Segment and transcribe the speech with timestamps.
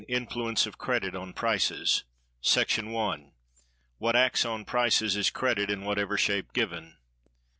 [0.07, 2.05] Influence Of Credit On Prices.§
[2.91, 3.31] 1.
[3.99, 6.97] What acts on prices is Credit, in whatever shape given.